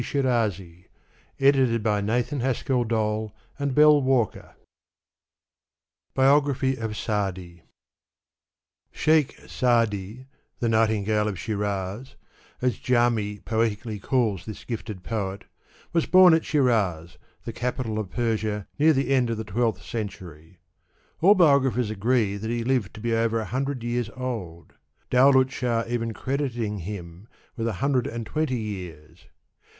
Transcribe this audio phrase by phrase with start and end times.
[0.03, 0.23] fclj
[1.37, 4.53] Digitized by Google f Digitized by Google Digitized
[6.15, 7.61] by Google SA'DL
[8.91, 10.25] Shaikh Sa^di,
[10.59, 12.15] the nightingale of Shiraz,
[12.63, 15.43] as Jami poeti cally calls this gifted poet,
[15.93, 20.57] was bom at Shiraz, the capital of Persia, near the end of the twelfth century.
[21.21, 24.73] All biogra phers agree that he lived to be over a hundred years old,
[25.11, 29.27] Daulat Shah even crediting him with a hundred and twenty years.